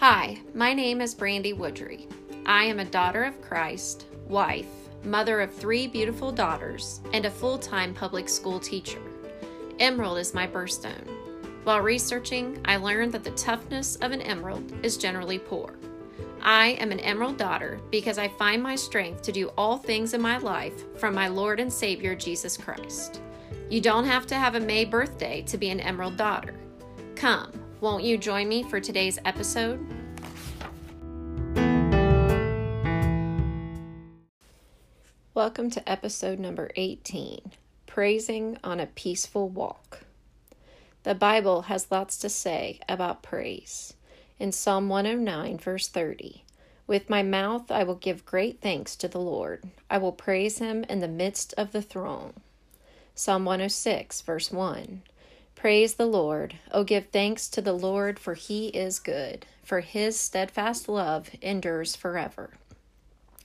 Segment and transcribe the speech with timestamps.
[0.00, 2.06] Hi, my name is Brandy Woodry.
[2.46, 4.64] I am a daughter of Christ, wife,
[5.04, 9.02] mother of three beautiful daughters, and a full time public school teacher.
[9.78, 11.06] Emerald is my birthstone.
[11.64, 15.74] While researching, I learned that the toughness of an emerald is generally poor.
[16.40, 20.22] I am an emerald daughter because I find my strength to do all things in
[20.22, 23.20] my life from my Lord and Savior Jesus Christ.
[23.68, 26.54] You don't have to have a May birthday to be an emerald daughter.
[27.16, 29.99] Come, won't you join me for today's episode?
[35.40, 37.52] Welcome to episode number 18
[37.86, 40.00] Praising on a Peaceful Walk.
[41.04, 43.94] The Bible has lots to say about praise
[44.38, 46.44] in Psalm 109, verse 30.
[46.86, 49.64] With my mouth I will give great thanks to the Lord.
[49.88, 52.34] I will praise him in the midst of the throng.
[53.14, 55.00] Psalm 106, verse 1.
[55.54, 56.56] Praise the Lord.
[56.70, 61.96] Oh, give thanks to the Lord, for he is good, for his steadfast love endures
[61.96, 62.50] forever.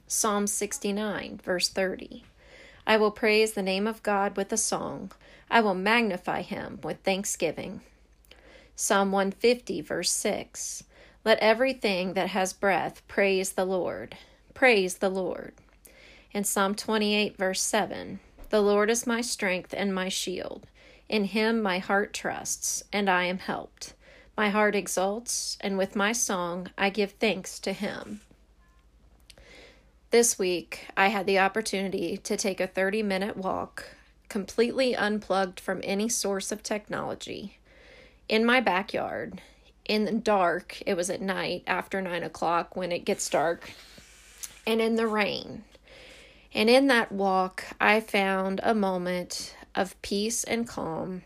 [0.07, 2.23] Psalm 69, verse 30.
[2.85, 5.11] I will praise the name of God with a song.
[5.49, 7.81] I will magnify him with thanksgiving.
[8.75, 10.83] Psalm 150, verse 6.
[11.23, 14.15] Let everything that has breath praise the Lord.
[14.53, 15.53] Praise the Lord.
[16.35, 18.19] And Psalm 28, verse 7.
[18.49, 20.67] The Lord is my strength and my shield.
[21.09, 23.95] In him my heart trusts, and I am helped.
[24.37, 28.21] My heart exults, and with my song I give thanks to him.
[30.15, 33.89] This week, I had the opportunity to take a 30 minute walk,
[34.29, 37.59] completely unplugged from any source of technology
[38.29, 39.41] in my backyard
[39.83, 40.81] in the dark.
[40.85, 43.69] It was at night after nine o'clock when it gets dark,
[44.65, 45.65] and in the rain.
[46.53, 51.23] And in that walk, I found a moment of peace and calm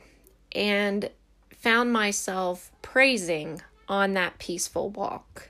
[0.52, 1.12] and
[1.52, 5.49] found myself praising on that peaceful walk.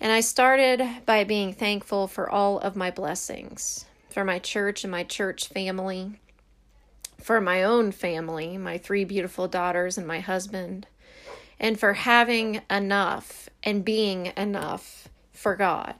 [0.00, 3.84] And I started by being thankful for all of my blessings
[4.18, 6.18] for my church and my church family,
[7.20, 10.86] for my own family, my three beautiful daughters and my husband,
[11.60, 15.94] and for having enough and being enough for God.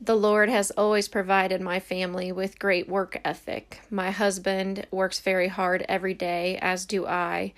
[0.00, 3.80] The Lord has always provided my family with great work ethic.
[3.90, 7.52] My husband works very hard every day, as do I.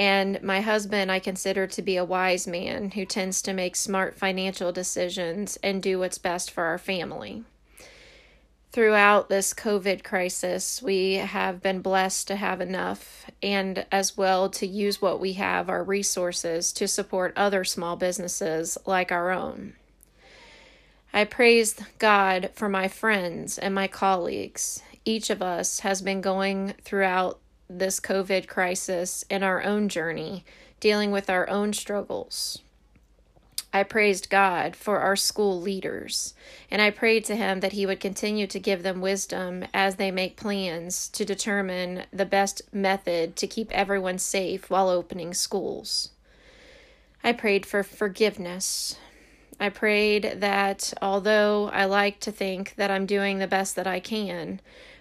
[0.00, 4.16] And my husband, I consider to be a wise man who tends to make smart
[4.16, 7.44] financial decisions and do what's best for our family
[8.72, 14.66] throughout this COVID crisis, we have been blessed to have enough and as well to
[14.66, 19.74] use what we have, our resources, to support other small businesses like our own.
[21.12, 24.82] I praise God for my friends and my colleagues.
[25.04, 27.40] Each of us has been going throughout
[27.78, 30.44] this COVID crisis in our own journey,
[30.80, 32.58] dealing with our own struggles.
[33.72, 36.34] I praised God for our school leaders,
[36.72, 40.10] and I prayed to Him that He would continue to give them wisdom as they
[40.10, 46.10] make plans to determine the best method to keep everyone safe while opening schools.
[47.22, 48.96] I prayed for forgiveness.
[49.60, 54.00] I prayed that although I like to think that I'm doing the best that I
[54.00, 54.60] can,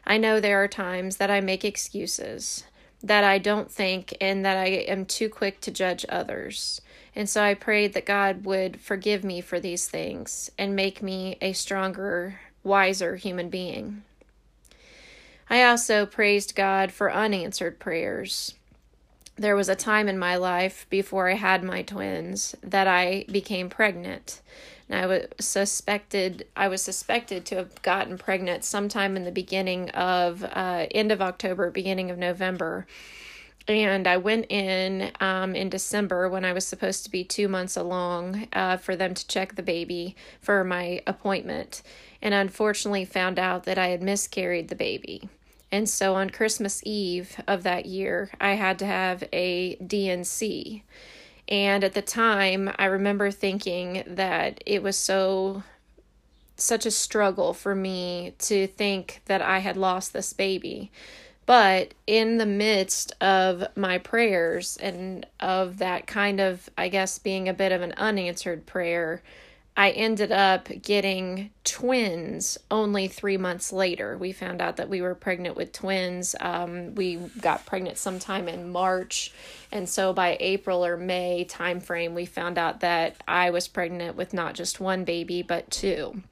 [0.10, 2.64] I know there are times that I make excuses,
[3.04, 6.82] that I don't think, and that I am too quick to judge others.
[7.16, 11.38] And so I prayed that God would forgive me for these things and make me
[11.42, 14.02] a stronger, wiser human being.
[15.48, 18.56] I also praised God for unanswered prayers.
[19.36, 23.70] There was a time in my life before I had my twins that I became
[23.70, 24.42] pregnant.
[24.90, 29.90] And I was suspected I was suspected to have gotten pregnant sometime in the beginning
[29.92, 32.88] of uh, end of October, beginning of November
[33.70, 37.78] and I went in um, in December when I was supposed to be two months
[37.78, 41.84] along uh, for them to check the baby for my appointment,
[42.22, 45.30] and unfortunately found out that I had miscarried the baby.
[45.72, 50.84] And so on Christmas Eve of that year, I had to have a D&C.
[51.50, 55.64] And at the time, I remember thinking that it was so
[56.56, 60.92] such a struggle for me to think that I had lost this baby.
[61.46, 67.50] But in the midst of my prayers and of that kind of, I guess, being
[67.50, 69.24] a bit of an unanswered prayer,
[69.80, 74.18] I ended up getting twins only three months later.
[74.18, 76.36] We found out that we were pregnant with twins.
[76.42, 79.32] Um, we got pregnant sometime in March,
[79.72, 84.34] and so by April or May timeframe, we found out that I was pregnant with
[84.34, 86.24] not just one baby but two.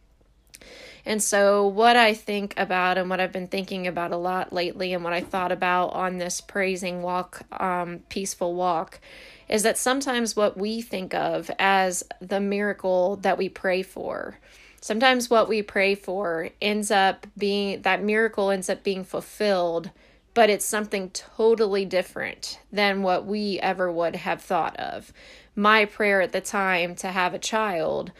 [1.08, 4.92] And so, what I think about and what I've been thinking about a lot lately,
[4.92, 9.00] and what I thought about on this praising walk, um, peaceful walk,
[9.48, 14.38] is that sometimes what we think of as the miracle that we pray for,
[14.82, 19.92] sometimes what we pray for ends up being that miracle ends up being fulfilled,
[20.34, 25.14] but it's something totally different than what we ever would have thought of.
[25.56, 28.12] My prayer at the time to have a child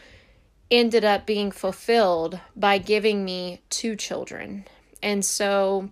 [0.70, 4.66] ended up being fulfilled by giving me two children.
[5.02, 5.90] And so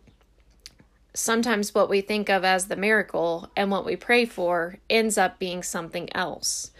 [1.15, 5.39] sometimes what we think of as the miracle and what we pray for ends up
[5.39, 6.71] being something else.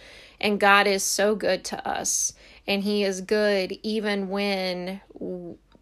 [0.41, 2.35] And God is so good to us.
[2.67, 5.01] And He is good even when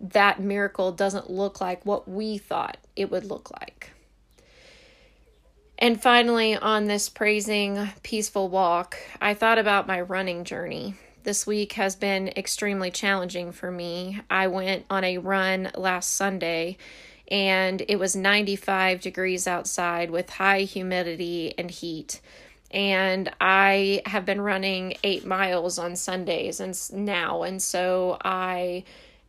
[0.01, 3.91] that miracle doesn't look like what we thought it would look like.
[5.77, 11.73] And finally, on this praising, peaceful walk, I thought about my running journey this week
[11.73, 14.21] has been extremely challenging for me.
[14.31, 16.77] I went on a run last Sunday
[17.29, 22.21] and it was 95 degrees outside with high humidity and heat.
[22.71, 28.85] And I have been running eight miles on Sundays and now, and so I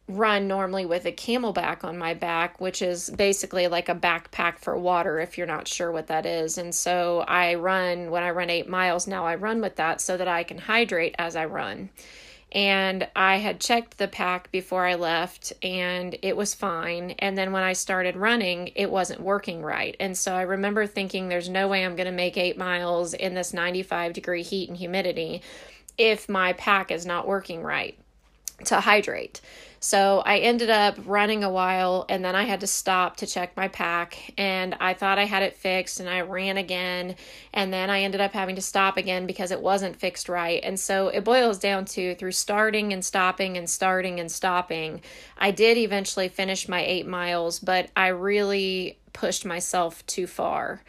[0.07, 4.78] run normally with a CamelBak on my back, which is basically like a backpack for
[4.78, 6.57] water if you're not sure what that is.
[6.57, 10.16] And so I run when I run eight miles now, I run with that so
[10.18, 11.90] that I can hydrate as I run.
[12.52, 17.12] And I had checked the pack before I left and it was fine.
[17.19, 19.96] And then when I started running, it wasn't working right.
[20.00, 23.34] And so I remember thinking, there's no way I'm going to make eight miles in
[23.34, 25.42] this 95 degree heat and humidity
[25.98, 27.98] if my pack is not working right
[28.63, 29.42] to hydrate.
[29.80, 33.56] So I ended up running a while and then I had to stop to check
[33.56, 37.16] my pack and I thought I had it fixed and I ran again
[37.54, 40.60] and then I ended up having to stop again because it wasn't fixed right.
[40.63, 45.01] And so it boils down to through starting and stopping and starting and stopping,
[45.38, 50.81] I did eventually finish my 8 miles, but I really pushed myself too far.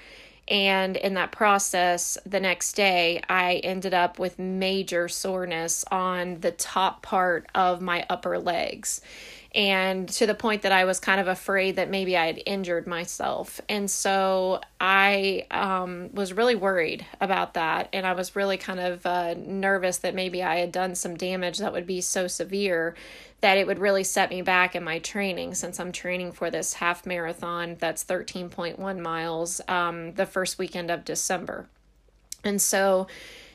[0.49, 6.53] And in that process, the next day, I ended up with major soreness on the
[6.53, 9.01] top part of my upper legs.
[9.57, 12.87] And to the point that I was kind of afraid that maybe I had injured
[12.87, 13.59] myself.
[13.71, 17.89] And so I um, was really worried about that.
[17.95, 21.57] And I was really kind of uh, nervous that maybe I had done some damage
[21.59, 22.95] that would be so severe
[23.41, 26.75] that it would really set me back in my training since I'm training for this
[26.75, 31.67] half marathon that's 13.1 miles um, the first weekend of December.
[32.45, 33.07] And so,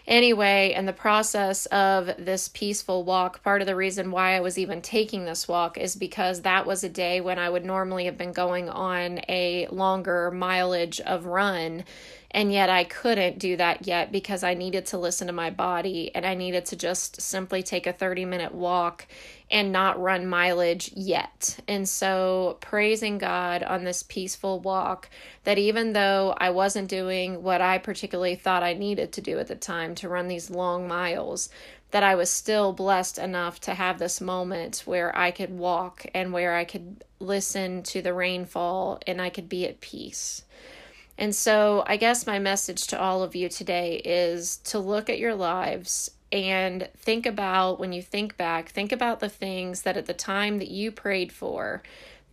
[0.08, 4.58] anyway, in the process of this peaceful walk, part of the reason why I was
[4.58, 8.18] even taking this walk is because that was a day when I would normally have
[8.18, 11.84] been going on a longer mileage of run
[12.34, 16.12] and yet I couldn't do that yet because I needed to listen to my body
[16.16, 19.06] and I needed to just simply take a 30 minute walk
[19.52, 21.60] and not run mileage yet.
[21.68, 25.10] And so, praising God on this peaceful walk,
[25.44, 29.48] that even though I wasn't doing what I particularly thought I needed to do at
[29.48, 31.50] the time to run these long miles,
[31.92, 36.32] that I was still blessed enough to have this moment where I could walk and
[36.32, 40.44] where I could listen to the rainfall and I could be at peace.
[41.22, 45.20] And so, I guess my message to all of you today is to look at
[45.20, 50.08] your lives and think about when you think back, think about the things that at
[50.08, 51.84] the time that you prayed for,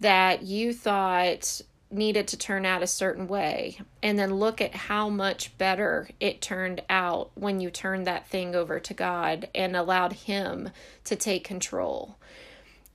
[0.01, 5.11] that you thought needed to turn out a certain way, and then look at how
[5.11, 10.15] much better it turned out when you turned that thing over to God and allowed
[10.15, 10.71] Him
[11.05, 12.17] to take control.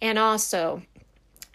[0.01, 0.81] And also,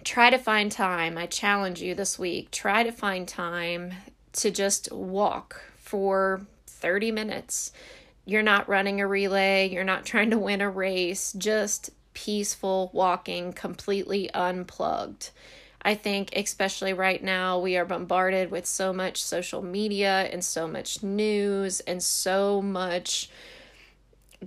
[0.04, 1.18] try to find time.
[1.18, 3.94] I challenge you this week try to find time
[4.34, 7.72] to just walk for 30 minutes.
[8.24, 13.52] You're not running a relay, you're not trying to win a race, just peaceful walking,
[13.52, 15.30] completely unplugged.
[15.80, 20.66] I think, especially right now, we are bombarded with so much social media and so
[20.66, 23.30] much news and so much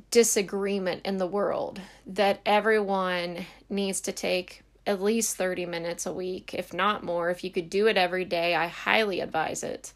[0.09, 6.53] disagreement in the world that everyone needs to take at least 30 minutes a week,
[6.53, 7.29] if not more.
[7.29, 9.93] If you could do it every day, I highly advise it.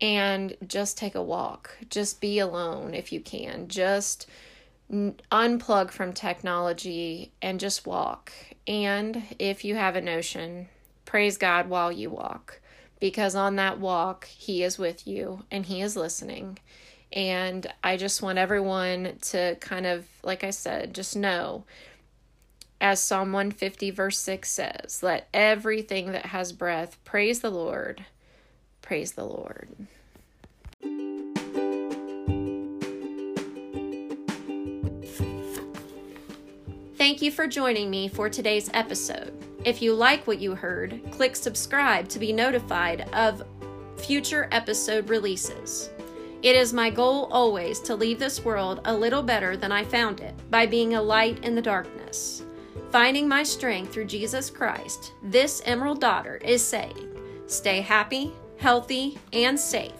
[0.00, 1.76] And just take a walk.
[1.88, 3.68] Just be alone if you can.
[3.68, 4.28] Just
[4.90, 8.32] unplug from technology and just walk.
[8.66, 10.68] And if you have a notion,
[11.04, 12.60] praise God while you walk.
[13.00, 16.58] Because on that walk, He is with you and He is listening.
[17.12, 21.64] And I just want everyone to kind of, like I said, just know
[22.80, 28.04] as Psalm 150, verse 6 says, Let everything that has breath praise the Lord.
[28.82, 29.68] Praise the Lord.
[36.96, 39.32] Thank you for joining me for today's episode.
[39.64, 43.42] If you like what you heard, click subscribe to be notified of
[43.96, 45.90] future episode releases.
[46.42, 50.20] It is my goal always to leave this world a little better than I found
[50.20, 52.45] it by being a light in the darkness.
[52.96, 57.14] Finding my strength through Jesus Christ, this Emerald Daughter is saying,
[57.46, 59.92] stay happy, healthy, and safe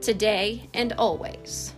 [0.00, 1.74] today and always.